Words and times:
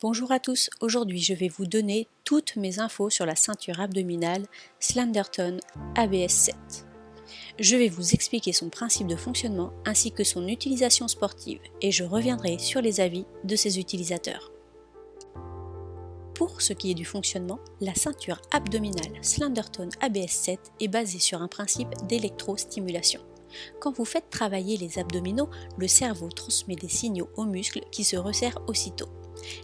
Bonjour 0.00 0.30
à 0.30 0.38
tous, 0.38 0.70
aujourd'hui 0.80 1.18
je 1.18 1.34
vais 1.34 1.48
vous 1.48 1.66
donner 1.66 2.06
toutes 2.22 2.54
mes 2.54 2.78
infos 2.78 3.10
sur 3.10 3.26
la 3.26 3.34
ceinture 3.34 3.80
abdominale 3.80 4.46
Slenderton 4.78 5.56
ABS 5.96 6.28
7. 6.28 6.54
Je 7.58 7.76
vais 7.76 7.88
vous 7.88 8.14
expliquer 8.14 8.52
son 8.52 8.68
principe 8.68 9.08
de 9.08 9.16
fonctionnement 9.16 9.72
ainsi 9.84 10.12
que 10.12 10.22
son 10.22 10.46
utilisation 10.46 11.08
sportive 11.08 11.58
et 11.82 11.90
je 11.90 12.04
reviendrai 12.04 12.58
sur 12.58 12.80
les 12.80 13.00
avis 13.00 13.24
de 13.42 13.56
ses 13.56 13.80
utilisateurs. 13.80 14.52
Pour 16.32 16.62
ce 16.62 16.74
qui 16.74 16.92
est 16.92 16.94
du 16.94 17.04
fonctionnement, 17.04 17.58
la 17.80 17.96
ceinture 17.96 18.40
abdominale 18.52 19.18
Slenderton 19.20 19.88
ABS 20.00 20.28
7 20.28 20.60
est 20.78 20.86
basée 20.86 21.18
sur 21.18 21.42
un 21.42 21.48
principe 21.48 21.92
d'électrostimulation. 22.06 23.20
Quand 23.80 23.96
vous 23.96 24.04
faites 24.04 24.30
travailler 24.30 24.76
les 24.76 25.00
abdominaux, 25.00 25.50
le 25.76 25.88
cerveau 25.88 26.28
transmet 26.28 26.76
des 26.76 26.88
signaux 26.88 27.30
aux 27.36 27.46
muscles 27.46 27.82
qui 27.90 28.04
se 28.04 28.16
resserrent 28.16 28.62
aussitôt. 28.68 29.08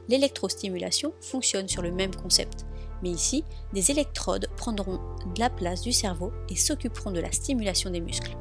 L'électrostimulation 0.08 1.12
fonctionne 1.20 1.68
sur 1.68 1.82
le 1.82 1.92
même 1.92 2.14
concept, 2.14 2.66
mais 3.02 3.10
ici, 3.10 3.44
des 3.72 3.90
électrodes 3.90 4.48
prendront 4.56 5.00
de 5.34 5.40
la 5.40 5.50
place 5.50 5.82
du 5.82 5.92
cerveau 5.92 6.32
et 6.48 6.56
s'occuperont 6.56 7.10
de 7.10 7.20
la 7.20 7.32
stimulation 7.32 7.90
des 7.90 8.00
muscles. 8.00 8.36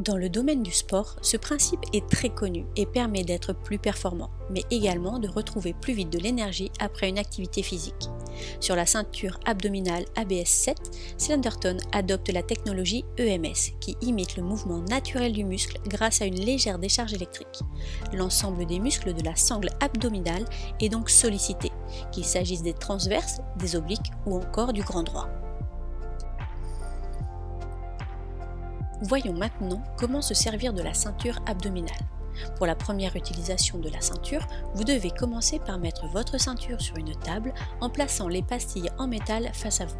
Dans 0.00 0.16
le 0.16 0.28
domaine 0.28 0.64
du 0.64 0.72
sport, 0.72 1.14
ce 1.22 1.36
principe 1.36 1.84
est 1.92 2.08
très 2.08 2.28
connu 2.28 2.66
et 2.74 2.84
permet 2.84 3.22
d'être 3.22 3.52
plus 3.52 3.78
performant, 3.78 4.30
mais 4.50 4.62
également 4.72 5.20
de 5.20 5.28
retrouver 5.28 5.72
plus 5.72 5.94
vite 5.94 6.10
de 6.10 6.18
l'énergie 6.18 6.72
après 6.80 7.08
une 7.08 7.18
activité 7.18 7.62
physique. 7.62 8.10
Sur 8.58 8.74
la 8.74 8.86
ceinture 8.86 9.38
abdominale 9.46 10.04
ABS 10.16 10.48
7, 10.48 10.76
Slenderton 11.16 11.76
adopte 11.92 12.28
la 12.32 12.42
technologie 12.42 13.04
EMS, 13.18 13.78
qui 13.78 13.96
imite 14.02 14.36
le 14.36 14.42
mouvement 14.42 14.80
naturel 14.80 15.32
du 15.32 15.44
muscle 15.44 15.78
grâce 15.86 16.22
à 16.22 16.26
une 16.26 16.40
légère 16.40 16.80
décharge 16.80 17.14
électrique. 17.14 17.60
L'ensemble 18.12 18.66
des 18.66 18.80
muscles 18.80 19.14
de 19.14 19.22
la 19.22 19.36
sangle 19.36 19.70
abdominale 19.80 20.44
est 20.80 20.88
donc 20.88 21.08
sollicité, 21.08 21.70
qu'il 22.10 22.24
s'agisse 22.24 22.62
des 22.62 22.74
transverses, 22.74 23.38
des 23.58 23.76
obliques 23.76 24.10
ou 24.26 24.34
encore 24.34 24.72
du 24.72 24.82
grand 24.82 25.04
droit. 25.04 25.28
Voyons 29.02 29.32
maintenant 29.32 29.82
comment 29.96 30.22
se 30.22 30.34
servir 30.34 30.72
de 30.72 30.82
la 30.82 30.94
ceinture 30.94 31.40
abdominale. 31.46 31.92
Pour 32.56 32.66
la 32.66 32.74
première 32.74 33.16
utilisation 33.16 33.78
de 33.78 33.88
la 33.88 34.00
ceinture, 34.00 34.46
vous 34.74 34.84
devez 34.84 35.10
commencer 35.10 35.58
par 35.58 35.78
mettre 35.78 36.06
votre 36.08 36.38
ceinture 36.38 36.80
sur 36.80 36.96
une 36.96 37.14
table 37.16 37.52
en 37.80 37.90
plaçant 37.90 38.28
les 38.28 38.42
pastilles 38.42 38.90
en 38.98 39.06
métal 39.06 39.50
face 39.52 39.80
à 39.80 39.86
vous. 39.86 39.98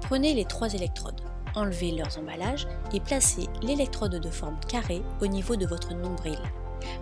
Prenez 0.00 0.34
les 0.34 0.44
trois 0.44 0.72
électrodes, 0.74 1.20
enlevez 1.54 1.92
leurs 1.92 2.18
emballages 2.18 2.66
et 2.92 3.00
placez 3.00 3.48
l'électrode 3.62 4.20
de 4.20 4.30
forme 4.30 4.58
carrée 4.68 5.02
au 5.20 5.26
niveau 5.26 5.56
de 5.56 5.66
votre 5.66 5.94
nombril. 5.94 6.38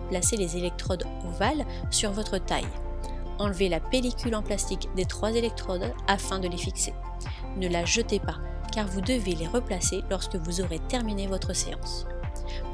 Placez 0.09 0.37
les 0.37 0.57
électrodes 0.57 1.05
ovales 1.27 1.65
sur 1.91 2.11
votre 2.11 2.37
taille. 2.37 2.67
Enlevez 3.39 3.69
la 3.69 3.79
pellicule 3.79 4.35
en 4.35 4.41
plastique 4.41 4.89
des 4.95 5.05
trois 5.05 5.31
électrodes 5.31 5.93
afin 6.07 6.39
de 6.39 6.47
les 6.47 6.57
fixer. 6.57 6.93
Ne 7.57 7.67
la 7.67 7.85
jetez 7.85 8.19
pas 8.19 8.37
car 8.77 8.85
vous 8.85 9.01
devez 9.01 9.33
les 9.33 9.47
replacer 9.47 10.03
lorsque 10.11 10.35
vous 10.35 10.61
aurez 10.61 10.77
terminé 10.77 11.25
votre 11.25 11.55
séance. 11.55 12.05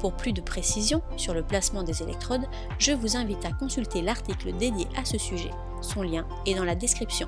Pour 0.00 0.12
plus 0.12 0.34
de 0.34 0.42
précision 0.42 1.00
sur 1.16 1.32
le 1.32 1.42
placement 1.42 1.82
des 1.82 2.02
électrodes, 2.02 2.44
je 2.78 2.92
vous 2.92 3.16
invite 3.16 3.42
à 3.46 3.52
consulter 3.52 4.02
l'article 4.02 4.54
dédié 4.54 4.86
à 4.98 5.06
ce 5.06 5.16
sujet. 5.16 5.50
Son 5.80 6.02
lien 6.02 6.28
est 6.44 6.56
dans 6.56 6.64
la 6.66 6.74
description. 6.74 7.26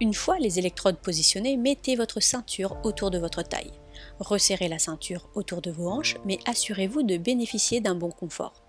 Une 0.00 0.14
fois 0.14 0.40
les 0.40 0.58
électrodes 0.58 0.98
positionnées, 0.98 1.56
mettez 1.56 1.94
votre 1.94 2.18
ceinture 2.18 2.76
autour 2.82 3.12
de 3.12 3.18
votre 3.18 3.42
taille. 3.42 3.70
Resserrez 4.18 4.66
la 4.66 4.80
ceinture 4.80 5.28
autour 5.36 5.62
de 5.62 5.70
vos 5.70 5.90
hanches, 5.90 6.16
mais 6.24 6.40
assurez-vous 6.44 7.04
de 7.04 7.18
bénéficier 7.18 7.80
d'un 7.80 7.94
bon 7.94 8.10
confort. 8.10 8.64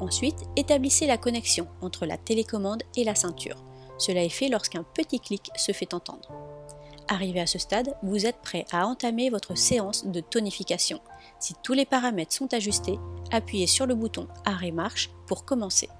Ensuite, 0.00 0.42
établissez 0.56 1.06
la 1.06 1.18
connexion 1.18 1.68
entre 1.80 2.04
la 2.04 2.16
télécommande 2.16 2.82
et 2.96 3.04
la 3.04 3.14
ceinture. 3.14 3.62
Cela 3.96 4.24
est 4.24 4.28
fait 4.28 4.48
lorsqu'un 4.48 4.82
petit 4.82 5.20
clic 5.20 5.52
se 5.54 5.70
fait 5.70 5.94
entendre. 5.94 6.51
Arrivé 7.12 7.40
à 7.40 7.46
ce 7.46 7.58
stade, 7.58 7.94
vous 8.02 8.24
êtes 8.24 8.40
prêt 8.40 8.64
à 8.72 8.86
entamer 8.86 9.28
votre 9.28 9.54
séance 9.54 10.06
de 10.06 10.20
tonification. 10.20 10.98
Si 11.38 11.52
tous 11.62 11.74
les 11.74 11.84
paramètres 11.84 12.32
sont 12.32 12.54
ajustés, 12.54 12.98
appuyez 13.30 13.66
sur 13.66 13.84
le 13.84 13.94
bouton 13.94 14.28
Arrêt 14.46 14.70
marche 14.70 15.10
pour 15.26 15.44
commencer. 15.44 15.90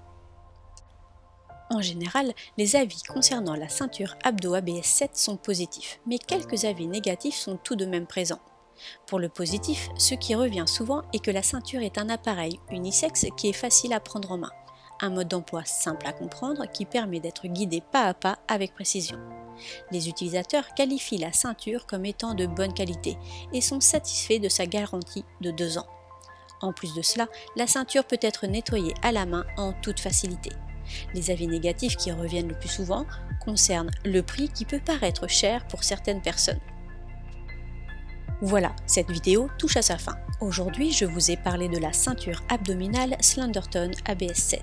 En 1.68 1.82
général, 1.82 2.32
les 2.56 2.76
avis 2.76 3.02
concernant 3.02 3.54
la 3.54 3.68
ceinture 3.68 4.16
Abdo 4.24 4.54
ABS 4.54 4.84
7 4.84 5.14
sont 5.14 5.36
positifs, 5.36 6.00
mais 6.06 6.16
quelques 6.16 6.64
avis 6.64 6.86
négatifs 6.86 7.36
sont 7.36 7.58
tout 7.58 7.76
de 7.76 7.84
même 7.84 8.06
présents. 8.06 8.40
Pour 9.06 9.18
le 9.18 9.28
positif, 9.28 9.90
ce 9.98 10.14
qui 10.14 10.34
revient 10.34 10.64
souvent 10.66 11.02
est 11.12 11.22
que 11.22 11.30
la 11.30 11.42
ceinture 11.42 11.82
est 11.82 11.98
un 11.98 12.08
appareil 12.08 12.58
unisexe 12.70 13.26
qui 13.36 13.50
est 13.50 13.52
facile 13.52 13.92
à 13.92 14.00
prendre 14.00 14.32
en 14.32 14.38
main, 14.38 14.52
un 15.02 15.10
mode 15.10 15.28
d'emploi 15.28 15.62
simple 15.66 16.06
à 16.06 16.14
comprendre 16.14 16.64
qui 16.72 16.86
permet 16.86 17.20
d'être 17.20 17.48
guidé 17.48 17.82
pas 17.82 18.04
à 18.04 18.14
pas 18.14 18.38
avec 18.48 18.72
précision. 18.72 19.18
Les 19.90 20.08
utilisateurs 20.08 20.74
qualifient 20.74 21.18
la 21.18 21.32
ceinture 21.32 21.86
comme 21.86 22.04
étant 22.04 22.34
de 22.34 22.46
bonne 22.46 22.74
qualité 22.74 23.16
et 23.52 23.60
sont 23.60 23.80
satisfaits 23.80 24.40
de 24.40 24.48
sa 24.48 24.66
garantie 24.66 25.24
de 25.40 25.50
2 25.50 25.78
ans. 25.78 25.86
En 26.60 26.72
plus 26.72 26.94
de 26.94 27.02
cela, 27.02 27.26
la 27.56 27.66
ceinture 27.66 28.04
peut 28.04 28.18
être 28.22 28.46
nettoyée 28.46 28.94
à 29.02 29.12
la 29.12 29.26
main 29.26 29.44
en 29.56 29.72
toute 29.72 30.00
facilité. 30.00 30.50
Les 31.14 31.30
avis 31.30 31.46
négatifs 31.46 31.96
qui 31.96 32.12
reviennent 32.12 32.48
le 32.48 32.58
plus 32.58 32.68
souvent 32.68 33.06
concernent 33.44 33.90
le 34.04 34.22
prix 34.22 34.48
qui 34.48 34.64
peut 34.64 34.80
paraître 34.84 35.28
cher 35.28 35.66
pour 35.66 35.84
certaines 35.84 36.22
personnes. 36.22 36.60
Voilà, 38.44 38.74
cette 38.86 39.10
vidéo 39.10 39.48
touche 39.56 39.76
à 39.76 39.82
sa 39.82 39.98
fin. 39.98 40.16
Aujourd'hui, 40.40 40.90
je 40.90 41.04
vous 41.04 41.30
ai 41.30 41.36
parlé 41.36 41.68
de 41.68 41.78
la 41.78 41.92
ceinture 41.92 42.42
abdominale 42.48 43.16
Slenderton 43.20 43.92
ABS 44.04 44.34
7. 44.34 44.62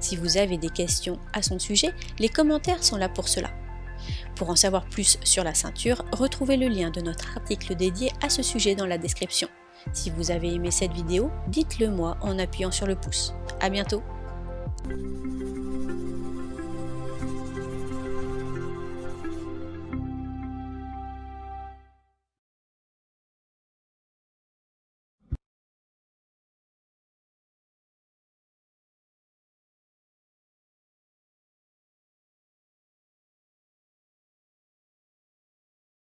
Si 0.00 0.16
vous 0.16 0.38
avez 0.38 0.56
des 0.56 0.70
questions 0.70 1.18
à 1.34 1.42
son 1.42 1.58
sujet, 1.58 1.92
les 2.18 2.30
commentaires 2.30 2.82
sont 2.82 2.96
là 2.96 3.10
pour 3.10 3.28
cela. 3.28 3.50
Pour 4.36 4.50
en 4.50 4.56
savoir 4.56 4.84
plus 4.86 5.18
sur 5.24 5.44
la 5.44 5.54
ceinture, 5.54 6.04
retrouvez 6.12 6.56
le 6.56 6.68
lien 6.68 6.90
de 6.90 7.00
notre 7.00 7.36
article 7.36 7.74
dédié 7.74 8.10
à 8.22 8.28
ce 8.28 8.42
sujet 8.42 8.74
dans 8.74 8.86
la 8.86 8.98
description. 8.98 9.48
Si 9.92 10.10
vous 10.10 10.30
avez 10.30 10.54
aimé 10.54 10.70
cette 10.70 10.92
vidéo, 10.92 11.30
dites-le 11.48 11.88
moi 11.88 12.16
en 12.20 12.38
appuyant 12.38 12.70
sur 12.70 12.86
le 12.86 12.96
pouce. 12.96 13.34
A 13.60 13.70
bientôt 13.70 14.02